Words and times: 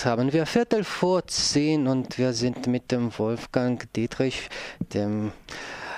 Jetzt 0.00 0.06
haben 0.06 0.32
wir 0.32 0.46
Viertel 0.46 0.82
vor 0.82 1.26
zehn 1.26 1.86
und 1.86 2.16
wir 2.16 2.32
sind 2.32 2.66
mit 2.66 2.90
dem 2.90 3.12
Wolfgang 3.18 3.86
Dietrich, 3.92 4.48
dem 4.94 5.30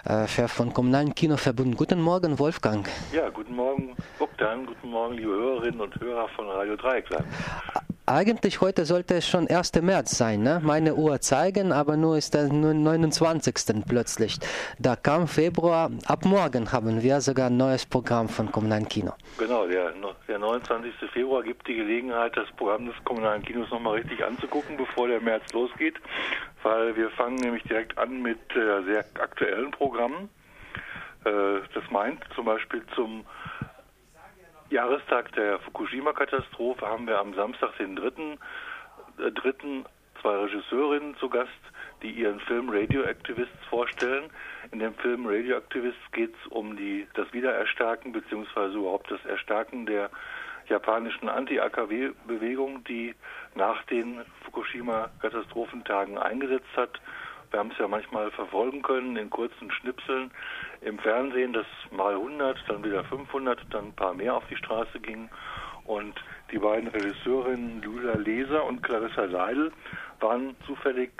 äh, 0.04 0.26
Chef 0.26 0.50
von 0.50 0.72
Kommunalen 0.72 1.14
Kino 1.14 1.36
verbunden. 1.36 1.76
Guten 1.76 2.00
Morgen, 2.00 2.36
Wolfgang. 2.40 2.88
Ja, 3.12 3.28
guten 3.28 3.54
Morgen, 3.54 3.94
Bogdan. 4.18 4.66
Guten 4.66 4.90
Morgen, 4.90 5.14
liebe 5.14 5.30
Hörerinnen 5.30 5.80
und 5.80 6.00
Hörer 6.00 6.26
von 6.30 6.48
Radio 6.48 6.74
Dreieckland. 6.74 7.24
Eigentlich 8.06 8.60
heute 8.60 8.84
sollte 8.84 9.14
es 9.14 9.28
schon 9.28 9.46
1. 9.46 9.80
März 9.80 10.18
sein, 10.18 10.42
ne? 10.42 10.60
meine 10.60 10.96
Uhr 10.96 11.20
zeigen, 11.20 11.70
aber 11.70 11.96
nur 11.96 12.18
ist 12.18 12.34
der 12.34 12.52
29. 12.52 13.54
plötzlich. 13.86 14.40
Da 14.80 14.96
kam 14.96 15.28
Februar, 15.28 15.88
ab 16.06 16.24
morgen 16.24 16.72
haben 16.72 17.00
wir 17.00 17.20
sogar 17.20 17.46
ein 17.46 17.56
neues 17.56 17.86
Programm 17.86 18.28
von 18.28 18.50
Kommunalen 18.50 18.88
Kino. 18.88 19.12
Genau, 19.38 19.68
der, 19.68 19.92
der 20.26 20.38
29. 20.40 20.92
Februar 21.12 21.44
gibt 21.44 21.68
die 21.68 21.76
Gelegenheit, 21.76 22.36
das 22.36 22.50
Programm 22.56 22.86
des 22.86 22.96
Kommunalen 23.04 23.44
Kinos 23.44 23.70
nochmal 23.70 23.98
richtig 23.98 24.24
anzugucken, 24.24 24.76
bevor 24.76 25.06
der 25.06 25.20
März 25.20 25.52
losgeht, 25.52 25.94
weil 26.64 26.96
wir 26.96 27.08
fangen 27.10 27.36
nämlich 27.36 27.62
direkt 27.62 27.96
an 27.98 28.20
mit 28.20 28.40
äh, 28.56 28.82
sehr 28.82 29.04
aktuellen 29.20 29.70
Programmen. 29.70 30.28
Äh, 31.24 31.60
das 31.72 31.84
meint 31.92 32.20
zum 32.34 32.46
Beispiel 32.46 32.82
zum 32.96 33.24
Jahrestag 34.72 35.30
der 35.32 35.58
Fukushima-Katastrophe 35.58 36.86
haben 36.86 37.06
wir 37.06 37.18
am 37.18 37.34
Samstag, 37.34 37.76
den 37.76 37.94
3. 37.94 38.06
Äh, 39.18 39.30
3. 39.30 39.84
zwei 40.22 40.36
Regisseurinnen 40.36 41.14
zu 41.18 41.28
Gast, 41.28 41.50
die 42.02 42.10
ihren 42.10 42.40
Film 42.40 42.70
Radioactivists 42.70 43.64
vorstellen. 43.68 44.30
In 44.70 44.78
dem 44.78 44.94
Film 44.94 45.26
Radioactivists 45.26 46.00
geht 46.12 46.32
es 46.34 46.50
um 46.50 46.74
die, 46.74 47.06
das 47.12 47.30
Wiedererstarken 47.34 48.12
bzw. 48.12 48.78
überhaupt 48.78 49.10
das 49.10 49.22
Erstarken 49.26 49.84
der 49.84 50.08
japanischen 50.68 51.28
Anti-AKW-Bewegung, 51.28 52.82
die 52.84 53.14
nach 53.54 53.82
den 53.84 54.22
Fukushima-Katastrophentagen 54.44 56.16
eingesetzt 56.16 56.74
hat 56.76 56.98
wir 57.52 57.60
haben 57.60 57.70
es 57.70 57.78
ja 57.78 57.86
manchmal 57.86 58.30
verfolgen 58.30 58.80
können 58.80 59.16
in 59.16 59.28
kurzen 59.28 59.70
Schnipseln 59.70 60.30
im 60.84 60.98
Fernsehen, 60.98 61.52
dass 61.52 61.66
mal 61.90 62.14
100, 62.14 62.58
dann 62.68 62.84
wieder 62.84 63.04
500, 63.04 63.60
dann 63.70 63.86
ein 63.86 63.92
paar 63.94 64.14
mehr 64.14 64.34
auf 64.34 64.46
die 64.48 64.56
Straße 64.56 65.00
gingen. 65.00 65.30
Und 65.84 66.14
die 66.50 66.58
beiden 66.58 66.88
Regisseurinnen 66.88 67.82
Lula 67.82 68.14
Leser 68.14 68.64
und 68.64 68.82
Clarissa 68.82 69.28
Seidel 69.28 69.72
waren 70.20 70.56
zufällig 70.66 71.10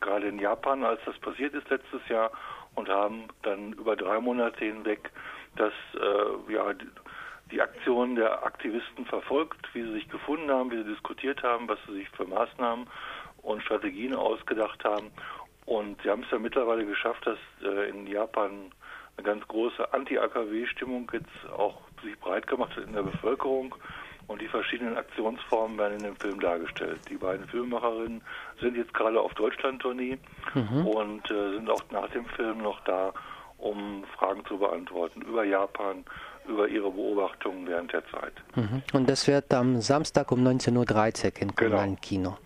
gerade 0.00 0.28
in 0.28 0.38
Japan, 0.38 0.84
als 0.84 1.00
das 1.04 1.18
passiert 1.18 1.54
ist 1.54 1.68
letztes 1.70 2.06
Jahr, 2.08 2.30
und 2.74 2.88
haben 2.88 3.24
dann 3.42 3.72
über 3.72 3.96
drei 3.96 4.20
Monate 4.20 4.64
hinweg 4.64 5.10
das, 5.56 5.72
äh, 5.94 6.52
ja, 6.52 6.72
die, 7.50 7.60
Aktionen 7.60 8.14
der 8.14 8.44
Aktivisten 8.44 9.04
verfolgt, 9.06 9.68
wie 9.74 9.82
sie 9.82 9.92
sich 9.92 10.08
gefunden 10.08 10.50
haben, 10.50 10.70
wie 10.70 10.78
sie 10.78 10.90
diskutiert 10.90 11.42
haben, 11.42 11.68
was 11.68 11.78
sie 11.86 11.94
sich 11.94 12.08
für 12.10 12.24
Maßnahmen 12.24 12.86
und 13.42 13.62
Strategien 13.62 14.14
ausgedacht 14.14 14.84
haben. 14.84 15.10
Und 15.66 16.00
sie 16.02 16.10
haben 16.10 16.22
es 16.22 16.30
ja 16.30 16.38
mittlerweile 16.38 16.86
geschafft, 16.86 17.26
dass 17.26 17.38
äh, 17.62 17.88
in 17.90 18.06
Japan 18.06 18.70
eine 19.20 19.34
ganz 19.34 19.46
große 19.48 19.92
Anti-AKW-Stimmung 19.92 21.10
jetzt 21.12 21.52
auch 21.56 21.80
sich 22.02 22.18
breit 22.18 22.46
gemacht 22.46 22.76
hat 22.76 22.84
in 22.84 22.94
der 22.94 23.02
Bevölkerung. 23.02 23.74
Und 24.26 24.40
die 24.40 24.48
verschiedenen 24.48 24.96
Aktionsformen 24.96 25.76
werden 25.76 25.94
in 25.94 26.04
dem 26.04 26.16
Film 26.16 26.38
dargestellt. 26.40 27.00
Die 27.08 27.16
beiden 27.16 27.48
Filmemacherinnen 27.48 28.22
sind 28.60 28.76
jetzt 28.76 28.94
gerade 28.94 29.20
auf 29.20 29.34
Deutschland-Tournee 29.34 30.18
mhm. 30.54 30.86
und 30.86 31.30
äh, 31.30 31.54
sind 31.54 31.68
auch 31.68 31.82
nach 31.90 32.08
dem 32.10 32.24
Film 32.26 32.58
noch 32.58 32.80
da, 32.84 33.12
um 33.58 34.04
Fragen 34.16 34.44
zu 34.46 34.58
beantworten 34.58 35.22
über 35.22 35.44
Japan, 35.44 36.04
über 36.46 36.68
ihre 36.68 36.90
Beobachtungen 36.92 37.66
während 37.66 37.92
der 37.92 38.06
Zeit. 38.06 38.32
Mhm. 38.54 38.82
Und 38.92 39.10
das 39.10 39.26
wird 39.26 39.52
am 39.52 39.80
Samstag 39.80 40.30
um 40.30 40.46
19.30 40.46 41.24
Uhr 41.24 41.42
im 41.42 41.54
genau. 41.56 41.96
Kino. 42.00 42.36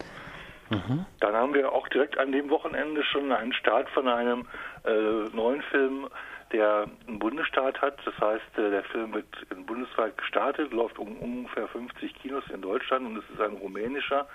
Mhm. 0.71 1.05
Dann 1.21 1.35
haben 1.35 1.53
wir 1.53 1.71
auch 1.71 1.87
direkt 1.89 2.17
an 2.19 2.33
dem 2.33 2.49
Wochenende 2.49 3.05
schon 3.05 3.31
einen 3.31 3.53
Start 3.53 3.91
von 3.91 4.09
einem 4.09 4.47
äh, 4.85 5.37
neuen 5.37 5.61
Film, 5.71 6.09
der 6.53 6.87
einen 7.07 7.19
Bundesstaat 7.19 7.81
hat. 7.81 7.99
Das 8.05 8.19
heißt, 8.19 8.59
äh, 8.59 8.71
der 8.71 8.85
Film 8.85 9.15
wird 9.15 9.27
bundesweit 9.67 10.17
gestartet, 10.19 10.73
läuft 10.73 10.99
um 10.99 11.17
ungefähr 11.19 11.69
50 11.69 12.15
Kinos 12.15 12.45
in 12.53 12.63
Deutschland 12.63 13.07
und 13.07 13.17
es 13.17 13.25
ist 13.31 13.41
ein 13.41 13.55
rumänischer, 13.55 14.27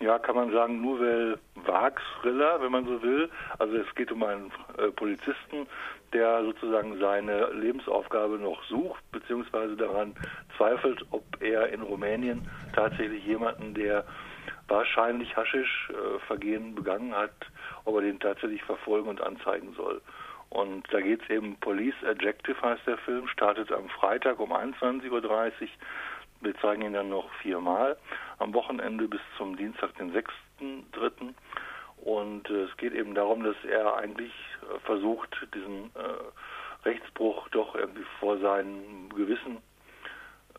ja, 0.00 0.18
kann 0.18 0.36
man 0.36 0.52
sagen, 0.52 0.80
Nouvelle 0.80 1.38
Vague 1.54 2.00
Thriller, 2.20 2.60
wenn 2.62 2.72
man 2.72 2.86
so 2.86 3.02
will. 3.02 3.28
Also 3.58 3.76
es 3.76 3.94
geht 3.94 4.12
um 4.12 4.22
einen 4.22 4.52
äh, 4.78 4.90
Polizisten, 4.92 5.66
der 6.12 6.42
sozusagen 6.44 6.98
seine 6.98 7.52
Lebensaufgabe 7.52 8.38
noch 8.38 8.62
sucht, 8.64 9.02
beziehungsweise 9.12 9.76
daran 9.76 10.14
zweifelt, 10.56 11.04
ob 11.10 11.24
er 11.40 11.68
in 11.68 11.82
Rumänien 11.82 12.48
tatsächlich 12.74 13.24
jemanden, 13.24 13.74
der 13.74 14.04
wahrscheinlich 14.68 15.36
Haschisch-Vergehen 15.36 16.74
begangen 16.74 17.14
hat, 17.14 17.32
ob 17.84 17.96
er 17.96 18.02
den 18.02 18.20
tatsächlich 18.20 18.62
verfolgen 18.62 19.08
und 19.08 19.20
anzeigen 19.20 19.72
soll. 19.74 20.00
Und 20.50 20.84
da 20.92 21.00
geht 21.00 21.22
es 21.22 21.30
eben, 21.30 21.56
Police 21.56 22.02
Adjective 22.04 22.60
heißt 22.62 22.86
der 22.86 22.98
Film, 22.98 23.28
startet 23.28 23.70
am 23.70 23.88
Freitag 23.88 24.40
um 24.40 24.52
21.30 24.52 25.10
Uhr. 25.10 25.68
Wir 26.40 26.54
zeigen 26.60 26.82
ihn 26.82 26.92
dann 26.92 27.10
noch 27.10 27.30
viermal 27.42 27.96
am 28.38 28.54
Wochenende 28.54 29.08
bis 29.08 29.20
zum 29.36 29.56
Dienstag, 29.56 29.94
den 29.96 30.12
6.3. 30.12 31.34
Und 32.04 32.48
äh, 32.48 32.64
es 32.64 32.76
geht 32.76 32.94
eben 32.94 33.14
darum, 33.14 33.42
dass 33.42 33.56
er 33.64 33.96
eigentlich 33.96 34.32
äh, 34.62 34.78
versucht, 34.80 35.36
diesen 35.54 35.90
äh, 35.94 36.86
Rechtsbruch 36.88 37.48
doch 37.48 37.74
irgendwie 37.74 38.06
vor 38.20 38.38
seinem 38.38 39.08
Gewissen 39.10 39.58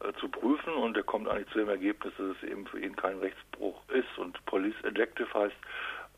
äh, 0.02 0.14
zu 0.20 0.28
prüfen 0.28 0.74
und 0.74 0.98
er 0.98 1.04
kommt 1.04 1.30
eigentlich 1.30 1.50
zu 1.50 1.60
dem 1.60 1.70
Ergebnis, 1.70 2.14
dass 2.18 2.38
es 2.38 2.44
eben 2.44 2.68
für 2.68 2.80
ihn 2.80 2.96
kein 2.96 3.20
Rechtsbruch 3.20 3.82
ist. 3.90 4.18
Und 4.18 4.44
Police 4.46 4.76
Adjective 4.84 5.34
heißt, 5.34 5.56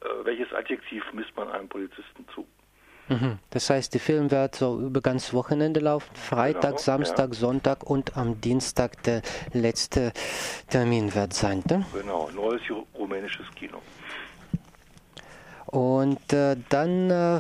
äh, 0.01 0.25
welches 0.25 0.51
Adjektiv 0.53 1.03
misst 1.13 1.35
man 1.35 1.49
einem 1.51 1.69
Polizisten 1.69 2.27
zu? 2.33 2.47
Mhm. 3.11 3.39
Das 3.49 3.69
heißt, 3.69 3.93
der 3.93 3.99
Film 3.99 4.31
wird 4.31 4.55
so 4.55 4.79
über 4.79 5.01
ganz 5.01 5.33
Wochenende 5.33 5.81
laufen, 5.81 6.15
Freitag, 6.15 6.71
genau, 6.71 6.77
Samstag. 6.77 7.35
Sonntag 7.35 7.83
und 7.83 8.15
am 8.15 8.39
Dienstag 8.39 9.03
der 9.03 9.21
letzte 9.51 10.13
Termin 10.69 11.13
wird 11.13 11.33
sein. 11.33 11.61
Ne? 11.69 11.85
Genau, 11.93 12.29
neues 12.33 12.61
rumänisches 12.97 13.45
Kino. 13.55 13.79
Und 15.65 16.33
äh, 16.33 16.57
dann 16.69 17.09
äh, 17.09 17.39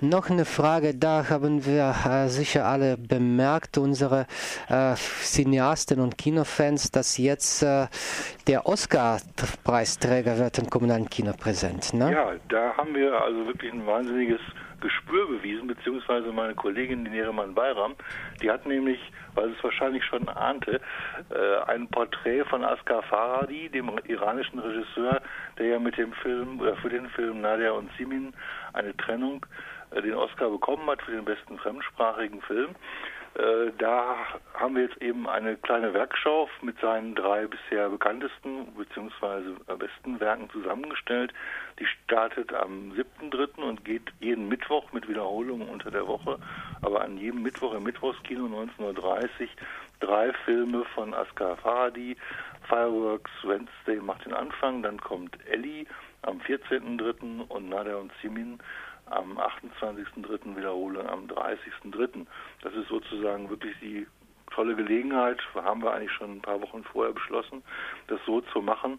noch 0.00 0.30
eine 0.30 0.44
Frage, 0.44 0.94
da 0.94 1.28
haben 1.30 1.64
wir 1.64 1.94
äh, 2.08 2.28
sicher 2.28 2.64
alle 2.66 2.96
bemerkt, 2.96 3.78
unsere 3.78 4.26
äh, 4.68 4.94
Cineasten 4.96 6.00
und 6.00 6.18
Kinofans, 6.18 6.90
dass 6.90 7.18
jetzt 7.18 7.62
äh, 7.62 7.86
der 8.48 8.66
Oscar-Preisträger 8.66 10.38
wird 10.38 10.58
im 10.58 10.68
kommunalen 10.68 11.08
Kino 11.08 11.32
präsent. 11.38 11.94
Ne? 11.94 12.12
Ja, 12.12 12.32
da 12.48 12.76
haben 12.76 12.94
wir 12.94 13.12
also 13.22 13.46
wirklich 13.46 13.72
ein 13.72 13.86
wahnsinniges 13.86 14.40
Gespür 14.80 15.26
bewiesen, 15.26 15.66
beziehungsweise 15.66 16.32
meine 16.32 16.54
Kollegin, 16.54 17.02
Nereman 17.02 17.54
Bayram, 17.54 17.94
die 18.40 18.50
hat 18.50 18.66
nämlich, 18.66 19.00
weil 19.34 19.48
sie 19.48 19.54
es 19.56 19.64
wahrscheinlich 19.64 20.04
schon 20.04 20.28
ahnte, 20.28 20.80
äh, 21.30 21.70
ein 21.70 21.88
Porträt 21.88 22.44
von 22.44 22.64
Asghar 22.64 23.02
Farhadi, 23.02 23.68
dem 23.68 23.90
iranischen 24.04 24.58
Regisseur, 24.58 25.20
der 25.58 25.66
ja 25.66 25.78
mit 25.78 25.96
dem 25.96 26.12
Film 26.12 26.60
oder 26.60 26.76
für 26.76 26.88
den 26.88 27.08
Film 27.10 27.40
Nadia 27.40 27.72
und 27.72 27.90
Simin 27.96 28.32
eine 28.72 28.96
Trennung 28.96 29.44
äh, 29.90 30.02
den 30.02 30.14
Oscar 30.14 30.50
bekommen 30.50 30.88
hat 30.88 31.02
für 31.02 31.12
den 31.12 31.24
besten 31.24 31.58
fremdsprachigen 31.58 32.40
Film. 32.42 32.74
Äh, 33.34 33.72
da 33.78 34.16
haben 34.54 34.74
wir 34.74 34.82
jetzt 34.84 35.00
eben 35.00 35.28
eine 35.28 35.56
kleine 35.56 35.94
Werkschau 35.94 36.48
mit 36.62 36.78
seinen 36.80 37.14
drei 37.14 37.46
bisher 37.46 37.88
bekanntesten 37.88 38.66
bzw. 38.76 39.54
besten 39.76 40.18
Werken 40.20 40.50
zusammengestellt. 40.50 41.32
Die 41.78 41.86
startet 41.86 42.52
am 42.52 42.92
7.3. 42.92 43.62
und 43.62 43.84
geht 43.84 44.12
jeden 44.20 44.48
Mittwoch 44.48 44.92
mit 44.92 45.08
Wiederholungen 45.08 45.68
unter 45.68 45.90
der 45.90 46.06
Woche, 46.06 46.38
aber 46.82 47.02
an 47.02 47.18
jedem 47.18 47.42
Mittwoch 47.42 47.74
im 47.74 47.84
Mittwochskino 47.84 48.46
19.30 48.46 48.80
Uhr 48.80 48.94
drei 50.00 50.32
Filme 50.44 50.84
von 50.94 51.14
Asghar 51.14 51.56
Farhadi. 51.56 52.16
Fireworks 52.68 53.30
Wednesday 53.44 53.96
macht 53.96 54.26
den 54.26 54.34
Anfang, 54.34 54.82
dann 54.82 55.00
kommt 55.00 55.38
Ellie 55.48 55.86
am 56.22 56.38
14.3. 56.40 57.46
und 57.48 57.68
Nadia 57.68 57.96
und 57.96 58.12
Simin 58.20 58.58
am 59.10 59.38
28.3. 59.38 60.56
Wiederholung 60.56 61.06
am 61.08 61.26
30.3. 61.26 62.26
Das 62.62 62.74
ist 62.74 62.88
sozusagen 62.88 63.48
wirklich 63.50 63.74
die 63.80 64.06
tolle 64.52 64.74
Gelegenheit, 64.74 65.40
haben 65.54 65.82
wir 65.82 65.92
eigentlich 65.92 66.12
schon 66.12 66.36
ein 66.36 66.42
paar 66.42 66.60
Wochen 66.60 66.82
vorher 66.84 67.12
beschlossen, 67.12 67.62
das 68.08 68.18
so 68.26 68.40
zu 68.52 68.60
machen, 68.62 68.98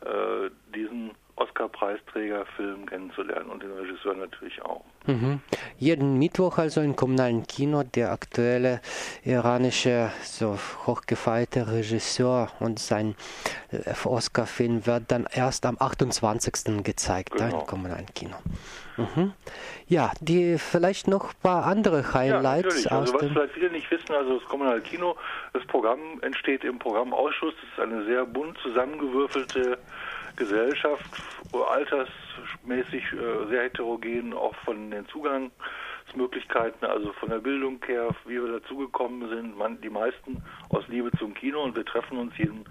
äh, 0.00 0.50
diesen 0.74 1.12
Oscar-Preisträger-Film 1.36 2.86
kennenzulernen 2.86 3.50
und 3.50 3.62
den 3.62 3.72
Regisseur 3.72 4.14
natürlich 4.14 4.60
auch. 4.62 4.84
Mhm. 5.06 5.40
Jeden 5.78 6.18
Mittwoch 6.18 6.58
also 6.58 6.80
im 6.80 6.96
kommunalen 6.96 7.46
Kino 7.46 7.82
der 7.82 8.12
aktuelle 8.12 8.80
iranische, 9.24 10.10
so 10.22 10.58
hochgefeierte 10.86 11.70
Regisseur 11.72 12.50
und 12.60 12.78
sein 12.78 13.14
äh, 13.70 13.92
Oscar-Film 14.04 14.86
wird 14.86 15.04
dann 15.08 15.26
erst 15.32 15.66
am 15.66 15.76
28. 15.78 16.84
gezeigt 16.84 17.32
genau. 17.32 17.60
im 17.60 17.66
kommunalen 17.66 18.06
Kino. 18.14 18.36
Mhm. 18.96 19.32
Ja, 19.86 20.12
die 20.20 20.58
vielleicht 20.58 21.08
noch 21.08 21.30
ein 21.30 21.40
paar 21.42 21.64
andere 21.64 22.14
Highlights 22.14 22.84
ja, 22.84 22.92
also, 22.92 23.14
was 23.14 23.26
vielleicht 23.26 23.54
viele 23.54 23.70
nicht 23.70 23.90
wissen, 23.90 24.12
also 24.12 24.38
das 24.38 24.48
kommunale 24.48 24.80
Kino, 24.82 25.16
das 25.52 25.64
Programm 25.66 26.20
entsteht 26.20 26.64
im 26.64 26.78
Programmausschuss. 26.78 27.54
Das 27.54 27.86
ist 27.86 27.92
eine 27.92 28.04
sehr 28.04 28.26
bunt 28.26 28.58
zusammengewürfelte 28.58 29.78
Gesellschaft, 30.36 31.04
altersmäßig 31.52 33.04
äh, 33.12 33.48
sehr 33.48 33.62
heterogen, 33.62 34.34
auch 34.34 34.54
von 34.64 34.90
den 34.90 35.06
Zugangsmöglichkeiten, 35.08 36.86
also 36.86 37.12
von 37.14 37.30
der 37.30 37.38
Bildung 37.38 37.80
her, 37.86 38.14
wie 38.24 38.42
wir 38.42 38.60
dazugekommen 38.60 39.28
sind. 39.28 39.56
Man, 39.56 39.80
die 39.80 39.90
meisten 39.90 40.42
aus 40.70 40.86
Liebe 40.88 41.10
zum 41.18 41.34
Kino 41.34 41.62
und 41.62 41.76
wir 41.76 41.84
treffen 41.84 42.18
uns 42.18 42.36
jeden 42.38 42.64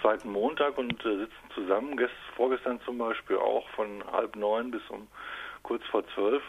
zweiten 0.00 0.30
Montag 0.30 0.78
und 0.78 1.04
äh, 1.04 1.18
sitzen 1.18 1.50
zusammen. 1.54 1.96
Gest, 1.96 2.14
vorgestern 2.36 2.80
zum 2.82 2.98
Beispiel 2.98 3.36
auch 3.36 3.68
von 3.70 4.02
halb 4.12 4.36
neun 4.36 4.70
bis 4.70 4.82
um 4.88 5.06
kurz 5.62 5.84
vor 5.86 6.04
zwölf 6.14 6.42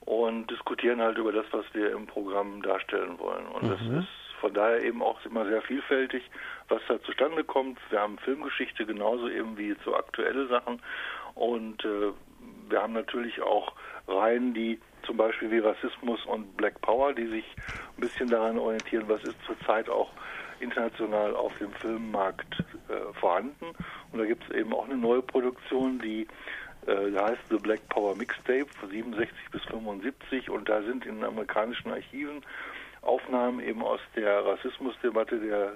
und 0.00 0.50
diskutieren 0.50 1.00
halt 1.00 1.18
über 1.18 1.32
das, 1.32 1.46
was 1.52 1.64
wir 1.72 1.92
im 1.92 2.06
Programm 2.06 2.62
darstellen 2.62 3.18
wollen. 3.18 3.46
Und 3.46 3.62
mhm. 3.62 3.68
das 3.70 4.04
ist 4.04 4.21
von 4.42 4.52
daher 4.52 4.82
eben 4.82 5.02
auch 5.02 5.24
immer 5.24 5.46
sehr 5.46 5.62
vielfältig, 5.62 6.28
was 6.68 6.82
da 6.88 7.00
zustande 7.02 7.44
kommt. 7.44 7.78
Wir 7.90 8.00
haben 8.00 8.18
Filmgeschichte 8.18 8.84
genauso 8.84 9.28
eben 9.28 9.56
wie 9.56 9.74
so 9.84 9.94
aktuelle 9.94 10.48
Sachen 10.48 10.82
und 11.34 11.82
äh, 11.84 12.10
wir 12.68 12.82
haben 12.82 12.92
natürlich 12.92 13.40
auch 13.40 13.72
Reihen, 14.08 14.52
die 14.52 14.80
zum 15.06 15.16
Beispiel 15.16 15.50
wie 15.52 15.58
Rassismus 15.58 16.24
und 16.26 16.56
Black 16.56 16.80
Power, 16.80 17.14
die 17.14 17.28
sich 17.28 17.44
ein 17.96 18.00
bisschen 18.00 18.28
daran 18.28 18.58
orientieren, 18.58 19.04
was 19.08 19.22
ist 19.22 19.36
zurzeit 19.46 19.88
auch 19.88 20.10
international 20.58 21.36
auf 21.36 21.56
dem 21.58 21.72
Filmmarkt 21.74 22.64
äh, 22.88 23.12
vorhanden. 23.20 23.66
Und 24.10 24.18
da 24.18 24.24
gibt 24.24 24.42
es 24.48 24.56
eben 24.56 24.74
auch 24.74 24.86
eine 24.86 24.96
neue 24.96 25.22
Produktion, 25.22 26.00
die 26.00 26.26
äh, 26.86 27.16
heißt 27.16 27.42
The 27.48 27.58
Black 27.58 27.88
Power 27.90 28.16
Mixtape 28.16 28.66
von 28.80 28.90
67 28.90 29.32
bis 29.52 29.62
75 29.66 30.50
und 30.50 30.68
da 30.68 30.82
sind 30.82 31.06
in 31.06 31.22
amerikanischen 31.22 31.92
Archiven 31.92 32.42
Aufnahmen 33.02 33.60
eben 33.60 33.82
aus 33.82 34.00
der 34.16 34.44
Rassismusdebatte 34.44 35.38
der 35.38 35.72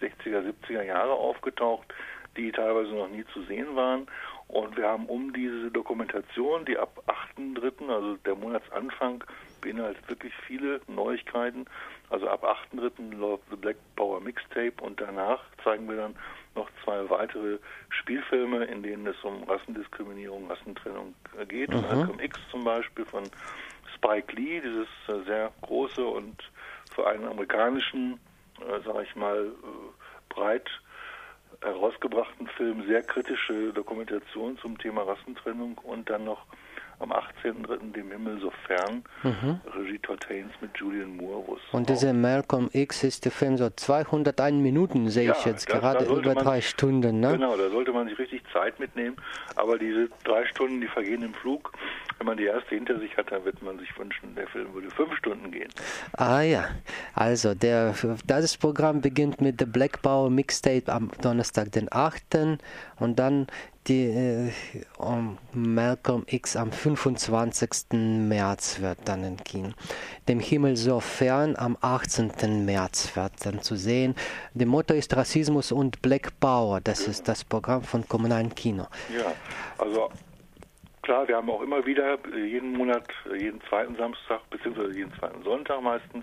60er, 0.00 0.42
70er 0.42 0.82
Jahre 0.82 1.12
aufgetaucht, 1.12 1.92
die 2.36 2.52
teilweise 2.52 2.92
noch 2.94 3.08
nie 3.08 3.24
zu 3.32 3.42
sehen 3.42 3.74
waren. 3.74 4.06
Und 4.46 4.76
wir 4.76 4.88
haben 4.88 5.06
um 5.06 5.32
diese 5.34 5.70
Dokumentation, 5.70 6.64
die 6.64 6.78
ab 6.78 7.02
8.3., 7.36 7.90
also 7.90 8.16
der 8.24 8.34
Monatsanfang, 8.34 9.22
beinhaltet 9.60 10.08
wirklich 10.08 10.32
viele 10.46 10.80
Neuigkeiten. 10.86 11.66
Also 12.08 12.28
ab 12.28 12.44
8.3. 12.72 13.14
läuft 13.16 13.44
The 13.50 13.56
Black 13.56 13.76
Power 13.96 14.20
Mixtape 14.20 14.72
und 14.80 15.00
danach 15.00 15.40
zeigen 15.62 15.88
wir 15.88 15.96
dann 15.96 16.16
noch 16.54 16.70
zwei 16.82 17.08
weitere 17.10 17.58
Spielfilme, 17.90 18.64
in 18.64 18.82
denen 18.82 19.06
es 19.06 19.22
um 19.22 19.42
Rassendiskriminierung, 19.44 20.50
Rassentrennung 20.50 21.14
geht. 21.48 21.68
Mhm. 21.70 21.82
Malcolm 21.82 22.20
X 22.20 22.38
zum 22.50 22.64
Beispiel 22.64 23.04
von 23.04 23.24
Spike 23.94 24.34
Lee, 24.34 24.60
dieses 24.60 24.88
äh, 25.08 25.24
sehr 25.26 25.52
große 25.60 26.04
und 26.04 26.36
für 26.98 27.06
einen 27.06 27.26
amerikanischen, 27.26 28.18
äh, 28.60 28.80
sage 28.84 29.04
ich 29.04 29.14
mal, 29.14 29.46
äh, 29.46 30.34
breit 30.34 30.68
herausgebrachten 31.60 32.46
Film 32.56 32.86
sehr 32.86 33.02
kritische 33.02 33.72
Dokumentation 33.72 34.58
zum 34.58 34.78
Thema 34.78 35.02
Rassentrennung 35.02 35.78
und 35.78 36.08
dann 36.10 36.24
noch 36.24 36.44
am 37.00 37.12
18.03. 37.12 37.92
dem 37.92 38.10
Himmel 38.10 38.40
so 38.40 38.52
fern, 38.66 39.04
mhm. 39.22 39.60
Regie 39.76 39.98
Todd 40.00 40.28
Haynes 40.28 40.52
mit 40.60 40.76
Julian 40.76 41.16
Moore. 41.16 41.56
Und 41.70 41.88
dieser 41.88 42.12
Malcolm 42.12 42.68
X 42.72 43.04
ist 43.04 43.24
der 43.24 43.32
Film 43.32 43.56
so 43.56 43.70
201 43.70 44.60
Minuten, 44.60 45.08
sehe 45.08 45.26
ja, 45.26 45.36
ich 45.38 45.44
jetzt, 45.44 45.68
das, 45.68 45.80
gerade 45.80 46.04
über 46.06 46.34
drei 46.34 46.56
sich, 46.56 46.70
Stunden. 46.70 47.20
Ne? 47.20 47.32
Genau, 47.32 47.56
da 47.56 47.70
sollte 47.70 47.92
man 47.92 48.08
sich 48.08 48.18
richtig 48.18 48.42
Zeit 48.52 48.80
mitnehmen, 48.80 49.16
aber 49.54 49.78
diese 49.78 50.08
drei 50.24 50.44
Stunden, 50.46 50.80
die 50.80 50.88
vergehen 50.88 51.22
im 51.22 51.34
Flug. 51.34 51.72
Wenn 52.18 52.26
man 52.26 52.36
die 52.36 52.44
erste 52.44 52.74
hinter 52.74 52.98
sich 52.98 53.16
hat, 53.16 53.30
dann 53.30 53.44
wird 53.44 53.62
man 53.62 53.78
sich 53.78 53.96
wünschen, 53.96 54.34
der 54.34 54.48
Film 54.48 54.74
würde 54.74 54.90
fünf 54.90 55.14
Stunden 55.16 55.50
gehen. 55.52 55.70
Ah 56.16 56.40
ja, 56.40 56.68
also 57.14 57.54
der, 57.54 57.94
das 58.26 58.56
Programm 58.56 59.00
beginnt 59.00 59.40
mit 59.40 59.60
der 59.60 59.66
Black 59.66 60.02
Power 60.02 60.28
Mixtape 60.28 60.92
am 60.92 61.10
Donnerstag, 61.22 61.70
den 61.72 61.88
8. 61.92 62.58
und 62.98 63.18
dann 63.18 63.46
die 63.88 64.04
äh, 64.04 64.52
um 64.98 65.38
Malcolm 65.52 66.24
X 66.26 66.56
am 66.56 66.70
25. 66.72 67.92
März 67.92 68.80
wird 68.80 68.98
dann 69.06 69.24
in 69.24 69.36
Kino. 69.38 69.70
Dem 70.28 70.40
Himmel 70.40 70.76
so 70.76 71.00
fern 71.00 71.56
am 71.56 71.76
18. 71.80 72.64
März 72.64 73.16
wird 73.16 73.32
dann 73.44 73.62
zu 73.62 73.76
sehen. 73.76 74.14
Der 74.54 74.66
Motto 74.66 74.94
ist 74.94 75.16
Rassismus 75.16 75.72
und 75.72 76.02
Black 76.02 76.38
Power. 76.40 76.80
Das 76.80 77.00
ist 77.06 77.28
das 77.28 77.44
Programm 77.44 77.82
von 77.82 78.06
Kommunalen 78.06 78.54
Kino. 78.54 78.86
Ja, 79.16 79.32
also 79.78 80.10
klar, 81.08 81.26
wir 81.26 81.36
haben 81.36 81.48
auch 81.48 81.62
immer 81.62 81.86
wieder 81.86 82.18
jeden 82.36 82.72
Monat, 82.72 83.08
jeden 83.34 83.62
zweiten 83.62 83.96
Samstag 83.96 84.40
beziehungsweise 84.50 84.94
jeden 84.94 85.10
zweiten 85.14 85.42
Sonntag 85.42 85.80
meistens 85.80 86.22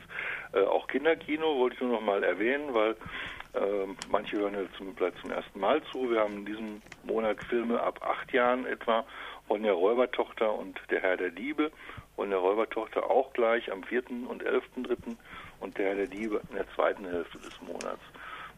äh, 0.53 0.61
auch 0.61 0.85
Kinderkino. 0.85 1.57
Wollte 1.57 1.73
ich 1.73 1.81
nur 1.81 1.93
noch 1.93 2.01
mal 2.01 2.23
erwähnen, 2.23 2.71
weil 2.71 2.95
ähm, 3.55 3.97
manche 4.11 4.37
hören 4.37 4.53
ja 4.53 4.59
zum, 4.77 4.95
vielleicht 4.95 5.17
zum 5.21 5.31
ersten 5.31 5.59
Mal 5.59 5.81
zu. 5.91 6.11
Wir 6.11 6.19
haben 6.19 6.35
in 6.35 6.45
diesem 6.45 6.81
Monat 7.03 7.43
Filme 7.45 7.81
ab 7.81 7.99
acht 8.03 8.31
Jahren 8.31 8.67
etwa. 8.67 9.05
von 9.47 9.63
der 9.63 9.73
Räubertochter 9.73 10.53
und 10.53 10.79
Der 10.91 11.01
Herr 11.01 11.17
der 11.17 11.31
Diebe. 11.31 11.71
von 12.15 12.29
der 12.29 12.38
Räubertochter 12.38 13.09
auch 13.09 13.33
gleich 13.33 13.71
am 13.71 13.81
4. 13.81 14.03
und 14.29 14.43
11.3. 14.43 15.15
und 15.61 15.77
Der 15.79 15.88
Herr 15.88 15.95
der 15.95 16.07
Diebe 16.07 16.41
in 16.51 16.57
der 16.57 16.69
zweiten 16.75 17.05
Hälfte 17.05 17.39
des 17.39 17.59
Monats. 17.63 18.03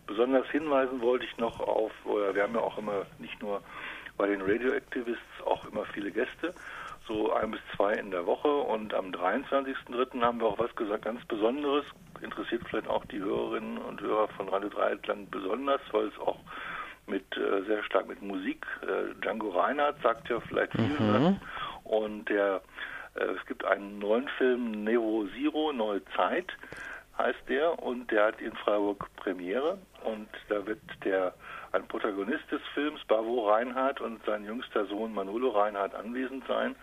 Besonders 0.08 0.48
hinweisen 0.50 1.02
wollte 1.02 1.24
ich 1.24 1.38
noch 1.38 1.62
auf, 1.62 1.92
wir 2.04 2.44
haben 2.44 2.56
ja 2.56 2.62
auch 2.62 2.78
immer 2.78 3.06
nicht 3.18 3.42
nur 3.42 3.62
bei 4.18 4.28
den 4.28 4.42
Radioactivists 4.42 5.42
auch 5.46 5.66
immer 5.66 5.86
viele 5.86 6.12
Gäste, 6.12 6.54
so 7.08 7.32
ein 7.34 7.52
bis 7.52 7.62
zwei 7.76 7.94
in 7.94 8.12
der 8.12 8.26
Woche. 8.26 8.50
Und 8.50 8.94
am 8.94 9.12
23.03. 9.12 10.22
haben 10.22 10.40
wir 10.40 10.48
auch 10.48 10.60
was 10.60 10.76
gesagt, 10.76 11.06
ganz 11.06 11.24
Besonderes. 11.26 11.86
Interessiert 12.22 12.64
vielleicht 12.70 12.88
auch 12.88 13.06
die 13.06 13.20
Hörerinnen 13.20 13.78
und 13.78 14.02
Hörer 14.02 14.28
von 14.30 14.50
Radio 14.50 14.70
Dreieckland 14.70 15.32
besonders, 15.32 15.82
weil 15.92 16.08
es 16.08 16.20
auch 16.20 16.40
mit 17.06 17.26
äh, 17.38 17.64
sehr 17.66 17.84
stark 17.84 18.08
mit 18.08 18.22
Musik. 18.22 18.66
Äh, 18.82 19.14
Django 19.22 19.50
Reinhardt 19.50 20.02
sagt 20.02 20.30
ja 20.30 20.40
vielleicht 20.42 20.74
viel. 20.74 21.00
Mhm. 21.00 21.40
Und 21.84 22.28
der, 22.28 22.62
äh, 23.16 23.24
es 23.24 23.46
gibt 23.46 23.64
einen 23.64 24.00
neuen 24.00 24.28
Film, 24.38 24.84
Nero 24.84 25.26
Zero, 25.36 25.72
Neue 25.72 26.04
Zeit 26.16 26.52
heißt 27.18 27.50
der, 27.50 27.82
und 27.82 28.12
der 28.12 28.26
hat 28.26 28.42
in 28.42 28.56
Freiburg 28.56 29.08
Premiere. 29.16 29.78
Und 30.04 30.30
da 30.50 30.66
wird 30.66 30.80
der 31.04 31.34
ein 31.72 31.88
Protagonist 31.88 32.52
des 32.52 32.62
Films, 32.74 33.04
Bavo 33.08 33.50
Reinhardt, 33.50 34.02
und 34.02 34.24
sein 34.26 34.46
jüngster 34.46 34.86
Sohn 34.86 35.14
Manolo 35.14 35.50
Reinhardt 35.50 35.96
anwesend 35.96 36.46
sein 36.48 36.76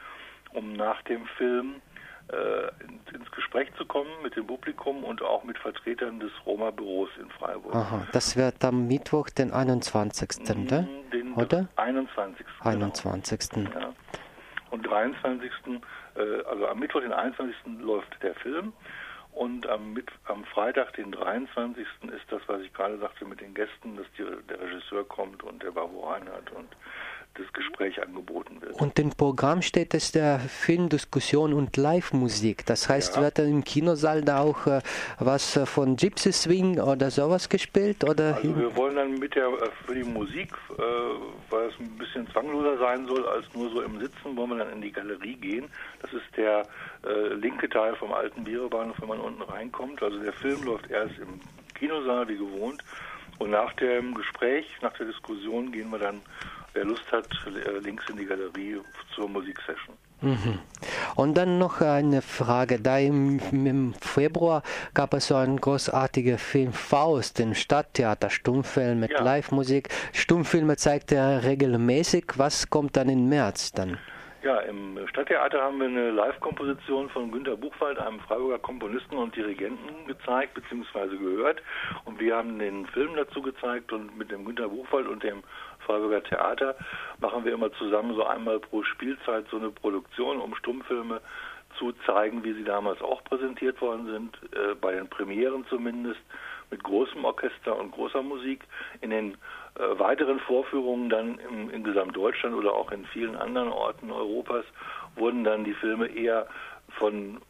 um 0.54 0.72
nach 0.72 1.02
dem 1.02 1.26
Film 1.36 1.82
äh, 2.28 3.14
ins 3.14 3.30
Gespräch 3.32 3.68
zu 3.76 3.84
kommen 3.84 4.10
mit 4.22 4.34
dem 4.36 4.46
Publikum 4.46 5.04
und 5.04 5.20
auch 5.20 5.44
mit 5.44 5.58
Vertretern 5.58 6.20
des 6.20 6.30
Roma-Büros 6.46 7.10
in 7.20 7.28
Freiburg. 7.30 7.74
Aha, 7.74 8.06
das 8.12 8.36
wird 8.36 8.64
am 8.64 8.86
Mittwoch, 8.86 9.28
den 9.28 9.52
21. 9.52 10.30
Mhm, 10.48 11.10
den, 11.12 11.34
oder? 11.34 11.68
21. 11.76 12.46
21. 12.60 13.50
Genau. 13.50 13.70
Ja. 13.78 13.92
Und 14.70 14.86
23. 14.86 15.50
Äh, 16.16 16.20
also 16.48 16.66
am 16.66 16.78
Mittwoch, 16.78 17.00
den 17.00 17.12
21. 17.12 17.54
läuft 17.80 18.22
der 18.22 18.34
Film. 18.36 18.72
Und 19.34 19.66
am, 19.66 20.00
am 20.26 20.44
Freitag, 20.44 20.92
den 20.94 21.10
23. 21.10 21.84
ist 22.02 22.24
das, 22.30 22.40
was 22.46 22.62
ich 22.62 22.72
gerade 22.72 22.98
sagte 22.98 23.24
mit 23.24 23.40
den 23.40 23.52
Gästen, 23.52 23.96
dass 23.96 24.06
die, 24.16 24.24
der 24.48 24.60
Regisseur 24.60 25.06
kommt 25.08 25.42
und 25.42 25.62
der 25.62 25.72
Babo 25.72 26.08
Reinhardt 26.08 26.52
und 26.52 26.68
das 27.34 27.52
Gespräch 27.52 28.00
angeboten 28.00 28.60
wird. 28.60 28.80
Und 28.80 28.98
im 28.98 29.10
Programm 29.10 29.62
steht 29.62 29.92
es 29.94 30.12
der 30.12 30.38
Filmdiskussion 30.38 31.52
und 31.52 31.76
Live-Musik. 31.76 32.64
Das 32.66 32.88
heißt, 32.88 33.16
ja. 33.16 33.22
wird 33.22 33.38
dann 33.38 33.48
im 33.48 33.64
Kinosaal 33.64 34.22
da 34.22 34.40
auch 34.40 34.66
äh, 34.66 34.80
was 35.18 35.56
äh, 35.56 35.66
von 35.66 35.96
Gypsy 35.96 36.32
Swing 36.32 36.80
oder 36.80 37.10
sowas 37.10 37.48
gespielt? 37.48 38.04
Oder 38.04 38.36
also 38.36 38.56
wir 38.56 38.76
wollen 38.76 38.96
dann 38.96 39.14
mit 39.14 39.34
der 39.34 39.48
äh, 39.48 39.70
für 39.84 39.94
die 39.94 40.04
Musik, 40.04 40.54
äh, 40.78 40.82
weil 41.50 41.68
es 41.68 41.78
ein 41.80 41.90
bisschen 41.98 42.28
zwangloser 42.30 42.78
sein 42.78 43.06
soll 43.06 43.26
als 43.26 43.46
nur 43.54 43.70
so 43.70 43.82
im 43.82 43.98
Sitzen, 43.98 44.36
wollen 44.36 44.50
wir 44.50 44.58
dann 44.58 44.72
in 44.72 44.82
die 44.82 44.92
Galerie 44.92 45.36
gehen. 45.36 45.66
Das 46.02 46.12
ist 46.12 46.36
der 46.36 46.62
äh, 47.04 47.34
linke 47.34 47.68
Teil 47.68 47.96
vom 47.96 48.12
alten 48.12 48.44
Bierebahnhof, 48.44 49.00
wenn 49.00 49.08
man 49.08 49.20
unten 49.20 49.42
reinkommt. 49.42 50.02
Also 50.02 50.18
der 50.20 50.32
Film 50.32 50.62
läuft 50.62 50.88
erst 50.90 51.18
im 51.18 51.40
Kinosaal 51.74 52.28
wie 52.28 52.36
gewohnt. 52.36 52.82
Und 53.38 53.50
nach 53.50 53.72
dem 53.74 54.14
Gespräch, 54.14 54.66
nach 54.80 54.92
der 54.92 55.06
Diskussion 55.06 55.72
gehen 55.72 55.90
wir 55.90 55.98
dann 55.98 56.22
wer 56.74 56.84
Lust 56.84 57.10
hat, 57.10 57.28
äh, 57.46 57.78
links 57.78 58.04
in 58.10 58.16
die 58.16 58.26
Galerie 58.26 58.80
zur 59.14 59.28
Musiksession. 59.28 59.96
Mhm. 60.20 60.58
Und 61.16 61.34
dann 61.36 61.58
noch 61.58 61.80
eine 61.80 62.22
Frage. 62.22 62.80
Da 62.80 62.98
im, 62.98 63.40
im, 63.52 63.94
Februar 63.94 64.62
gab 64.94 65.14
es 65.14 65.28
so 65.28 65.36
einen 65.36 65.60
großartigen 65.60 66.38
Film 66.38 66.72
Faust 66.72 67.40
im 67.40 67.54
Stadttheater, 67.54 68.30
Stummfilm 68.30 69.00
mit 69.00 69.12
ja. 69.12 69.22
Live-Musik. 69.22 69.88
Stummfilme 70.12 70.76
zeigt 70.76 71.12
er 71.12 71.44
regelmäßig. 71.44 72.24
Was 72.36 72.70
kommt 72.70 72.96
dann 72.96 73.08
im 73.08 73.28
März 73.28 73.72
dann? 73.72 73.98
Ja, 74.44 74.58
im 74.58 74.98
Stadttheater 75.08 75.62
haben 75.62 75.80
wir 75.80 75.86
eine 75.86 76.10
Live-Komposition 76.10 77.08
von 77.08 77.32
Günter 77.32 77.56
Buchwald, 77.56 77.98
einem 77.98 78.20
Freiburger 78.20 78.58
Komponisten 78.58 79.16
und 79.16 79.34
Dirigenten, 79.34 80.06
gezeigt 80.06 80.52
bzw. 80.52 81.16
gehört. 81.16 81.62
Und 82.04 82.20
wir 82.20 82.36
haben 82.36 82.58
den 82.58 82.84
Film 82.88 83.16
dazu 83.16 83.40
gezeigt 83.40 83.90
und 83.90 84.18
mit 84.18 84.30
dem 84.30 84.44
Günter 84.44 84.68
Buchwald 84.68 85.08
und 85.08 85.22
dem 85.22 85.42
Freiburger 85.86 86.22
Theater 86.22 86.76
machen 87.20 87.46
wir 87.46 87.54
immer 87.54 87.72
zusammen 87.72 88.14
so 88.14 88.26
einmal 88.26 88.60
pro 88.60 88.82
Spielzeit 88.82 89.46
so 89.50 89.56
eine 89.56 89.70
Produktion, 89.70 90.38
um 90.42 90.54
Stummfilme 90.56 91.22
zu 91.78 91.92
zeigen, 92.04 92.44
wie 92.44 92.52
sie 92.52 92.64
damals 92.64 93.00
auch 93.00 93.24
präsentiert 93.24 93.80
worden 93.80 94.06
sind, 94.12 94.38
äh, 94.52 94.74
bei 94.74 94.92
den 94.92 95.08
Premieren 95.08 95.64
zumindest, 95.70 96.20
mit 96.70 96.84
großem 96.84 97.24
Orchester 97.24 97.78
und 97.78 97.92
großer 97.92 98.22
Musik. 98.22 98.60
In 99.00 99.08
den 99.08 99.38
äh, 99.76 99.98
weiteren 99.98 100.38
Vorführungen 100.40 101.08
dann 101.10 101.38
im, 101.38 101.70
in 101.70 101.84
Gesamtdeutschland 101.84 102.54
oder 102.54 102.74
auch 102.74 102.92
in 102.92 103.04
vielen 103.06 103.36
anderen 103.36 103.68
Orten 103.68 104.10
Europas 104.10 104.64
wurden 105.16 105.44
dann 105.44 105.64
die 105.64 105.74
Filme 105.74 106.06
eher 106.06 106.46
von 106.98 107.40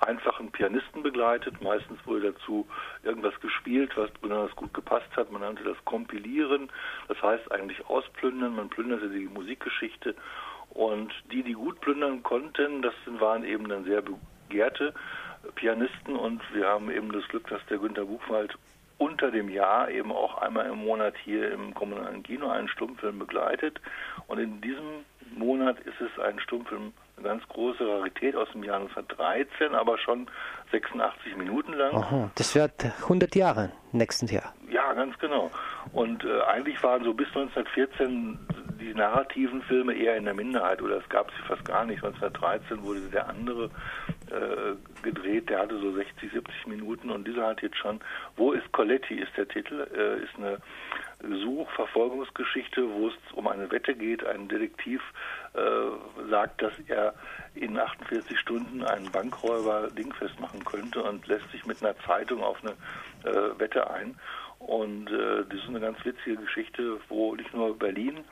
einfachen 0.00 0.50
Pianisten 0.50 1.02
begleitet. 1.02 1.60
Meistens 1.62 1.98
wurde 2.06 2.32
dazu 2.32 2.66
irgendwas 3.02 3.38
gespielt, 3.40 3.96
was 3.96 4.10
besonders 4.20 4.54
gut 4.56 4.72
gepasst 4.74 5.08
hat. 5.16 5.30
Man 5.30 5.42
nannte 5.42 5.64
das 5.64 5.76
Kompilieren. 5.84 6.70
Das 7.08 7.20
heißt 7.22 7.50
eigentlich 7.52 7.86
ausplündern. 7.86 8.56
Man 8.56 8.68
plünderte 8.68 9.08
die 9.08 9.26
Musikgeschichte. 9.26 10.14
Und 10.70 11.12
die, 11.32 11.42
die 11.42 11.54
gut 11.54 11.80
plündern 11.80 12.22
konnten, 12.22 12.82
das 12.82 12.94
waren 13.18 13.44
eben 13.44 13.68
dann 13.68 13.84
sehr 13.84 14.02
begehrte 14.02 14.92
Pianisten. 15.54 16.16
Und 16.16 16.42
wir 16.54 16.66
haben 16.66 16.90
eben 16.90 17.12
das 17.12 17.26
Glück, 17.28 17.46
dass 17.48 17.64
der 17.66 17.78
Günter 17.78 18.04
Buchwald 18.04 18.56
unter 18.98 19.30
dem 19.30 19.48
Jahr 19.48 19.90
eben 19.90 20.12
auch 20.12 20.38
einmal 20.38 20.66
im 20.66 20.78
Monat 20.78 21.14
hier 21.24 21.52
im 21.52 21.74
kommunalen 21.74 22.22
Kino 22.22 22.48
einen 22.48 22.68
Stummfilm 22.68 23.18
begleitet. 23.18 23.80
Und 24.26 24.38
in 24.38 24.60
diesem 24.60 25.04
Monat 25.36 25.78
ist 25.80 26.00
es 26.00 26.18
ein 26.22 26.40
Stummfilm 26.40 26.92
eine 27.16 27.28
ganz 27.28 27.48
große 27.48 27.86
Rarität 27.86 28.36
aus 28.36 28.48
dem 28.52 28.62
Jahr 28.62 28.78
1913, 28.78 29.74
aber 29.74 29.98
schon 29.98 30.26
86 30.70 31.36
Minuten 31.36 31.72
lang. 31.72 31.94
Aha, 31.94 32.30
das 32.34 32.54
wird 32.54 32.84
100 33.02 33.34
Jahre 33.34 33.72
nächstes 33.92 34.30
Jahr. 34.30 34.54
Ja, 34.70 34.92
ganz 34.92 35.18
genau. 35.18 35.50
Und 35.92 36.24
äh, 36.24 36.42
eigentlich 36.42 36.82
waren 36.82 37.04
so 37.04 37.14
bis 37.14 37.28
1914 37.28 38.38
die 38.80 38.94
narrativen 38.94 39.62
Filme 39.62 39.94
eher 39.94 40.16
in 40.16 40.24
der 40.24 40.34
Minderheit 40.34 40.82
oder 40.82 40.98
es 40.98 41.08
gab 41.08 41.30
sie 41.30 41.42
fast 41.48 41.64
gar 41.64 41.86
nicht. 41.86 42.04
1913 42.04 42.82
wurde 42.82 43.00
der 43.12 43.28
andere 43.28 43.70
äh, 44.30 45.02
gedreht, 45.02 45.48
der 45.48 45.60
hatte 45.60 45.78
so 45.78 45.92
60, 45.92 46.32
70 46.32 46.66
Minuten 46.66 47.10
und 47.10 47.26
dieser 47.26 47.46
hat 47.46 47.62
jetzt 47.62 47.76
schon 47.76 48.00
Wo 48.36 48.52
ist 48.52 48.70
Coletti 48.72 49.14
ist 49.14 49.36
der 49.36 49.48
Titel, 49.48 49.86
äh, 49.94 50.24
ist 50.24 50.36
eine 50.36 50.58
Suchverfolgungsgeschichte, 51.22 52.88
wo 52.90 53.08
es 53.08 53.14
um 53.32 53.48
eine 53.48 53.70
Wette 53.70 53.94
geht. 53.94 54.24
Ein 54.24 54.48
Detektiv 54.48 55.00
äh, 55.54 56.28
sagt, 56.30 56.62
dass 56.62 56.72
er 56.88 57.14
in 57.54 57.78
48 57.78 58.38
Stunden 58.38 58.82
einen 58.82 59.10
Bankräuber 59.10 59.88
dingfest 59.90 60.38
machen 60.40 60.64
könnte 60.64 61.02
und 61.02 61.26
lässt 61.26 61.50
sich 61.52 61.64
mit 61.64 61.82
einer 61.82 61.96
Zeitung 62.00 62.42
auf 62.42 62.58
eine 62.62 62.72
äh, 63.30 63.58
Wette 63.58 63.90
ein. 63.90 64.16
Und 64.58 65.10
äh, 65.10 65.44
das 65.48 65.58
ist 65.60 65.68
eine 65.68 65.80
ganz 65.80 66.02
witzige 66.04 66.36
Geschichte, 66.36 66.98
wo 67.08 67.34
nicht 67.34 67.52
nur 67.54 67.78
Berlin 67.78 68.24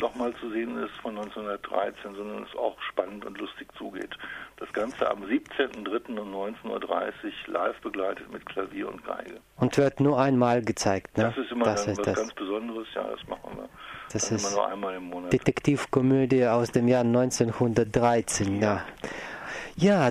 nochmal 0.00 0.34
zu 0.40 0.50
sehen 0.50 0.76
ist 0.82 0.94
von 1.02 1.16
1913, 1.16 2.14
sondern 2.14 2.44
es 2.44 2.56
auch 2.56 2.80
spannend 2.82 3.24
und 3.24 3.38
lustig 3.38 3.68
zugeht. 3.76 4.10
Das 4.58 4.72
Ganze 4.72 5.10
am 5.10 5.22
17.03. 5.24 6.18
um 6.18 6.34
19.30 6.34 6.64
Uhr 6.68 6.80
live 7.48 7.80
begleitet 7.80 8.30
mit 8.32 8.46
Klavier 8.46 8.88
und 8.88 9.04
Geige. 9.04 9.40
Und 9.56 9.76
wird 9.76 10.00
nur 10.00 10.20
einmal 10.20 10.62
gezeigt, 10.62 11.16
ne? 11.16 11.24
Das 11.24 11.38
ist 11.38 11.50
immer 11.50 11.64
das 11.64 11.84
dann 11.84 11.92
ist 11.92 11.98
was 11.98 12.06
das. 12.06 12.16
ganz 12.16 12.34
Besonderes, 12.34 12.86
ja, 12.94 13.02
das 13.02 13.26
machen 13.26 13.56
wir. 13.56 13.68
Das 14.12 14.28
dann 14.28 14.36
ist 14.36 14.46
immer 14.46 14.56
nur 14.56 14.72
einmal 14.72 14.94
im 14.96 15.04
Monat. 15.04 15.32
Detektivkomödie 15.32 16.46
aus 16.46 16.70
dem 16.70 16.86
Jahr 16.86 17.02
1913, 17.02 18.60
ja. 18.60 18.76
Ja, 18.76 18.84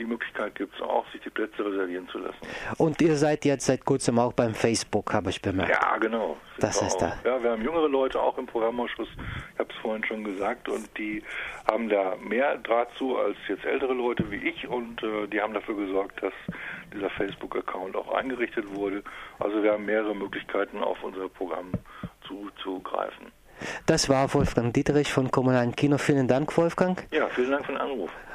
Die 0.00 0.06
Möglichkeit 0.06 0.54
gibt 0.54 0.74
es 0.74 0.80
auch, 0.80 1.04
sich 1.12 1.20
die 1.20 1.28
Plätze 1.28 1.62
reservieren 1.62 2.08
zu 2.08 2.18
lassen. 2.18 2.38
Und 2.78 3.02
ihr 3.02 3.16
seid 3.16 3.44
jetzt 3.44 3.66
seit 3.66 3.84
kurzem 3.84 4.18
auch 4.18 4.32
beim 4.32 4.54
Facebook, 4.54 5.12
habe 5.12 5.28
ich 5.28 5.42
bemerkt. 5.42 5.70
Ja, 5.70 5.98
genau. 5.98 6.38
Das 6.58 6.80
ist 6.80 6.96
da. 6.96 7.18
Ja, 7.22 7.42
wir 7.42 7.50
haben 7.50 7.62
jüngere 7.62 7.86
Leute 7.86 8.18
auch 8.18 8.38
im 8.38 8.46
Programmausschuss, 8.46 9.08
ich 9.52 9.58
habe 9.58 9.70
es 9.70 9.78
vorhin 9.82 10.02
schon 10.04 10.24
gesagt, 10.24 10.70
und 10.70 10.88
die 10.96 11.22
haben 11.70 11.90
da 11.90 12.16
mehr 12.16 12.56
Draht 12.56 12.88
zu 12.96 13.18
als 13.18 13.36
jetzt 13.46 13.66
ältere 13.66 13.92
Leute 13.92 14.30
wie 14.30 14.36
ich 14.36 14.66
und 14.66 15.02
äh, 15.02 15.26
die 15.26 15.38
haben 15.38 15.52
dafür 15.52 15.76
gesorgt, 15.76 16.22
dass 16.22 16.32
dieser 16.94 17.10
Facebook-Account 17.10 17.94
auch 17.94 18.14
eingerichtet 18.14 18.74
wurde. 18.74 19.02
Also 19.38 19.62
wir 19.62 19.72
haben 19.72 19.84
mehrere 19.84 20.14
Möglichkeiten 20.14 20.82
auf 20.82 21.02
unser 21.02 21.28
Programm 21.28 21.72
zuzugreifen. 22.26 23.26
Das 23.84 24.08
war 24.08 24.32
Wolfgang 24.32 24.72
Dietrich 24.72 25.12
von 25.12 25.30
Kommunalen 25.30 25.76
Kino. 25.76 25.98
Vielen 25.98 26.26
Dank, 26.26 26.56
Wolfgang. 26.56 27.06
Ja, 27.10 27.28
vielen 27.28 27.50
Dank 27.50 27.66
für 27.66 27.72
den 27.72 27.80
Anruf. 27.80 28.10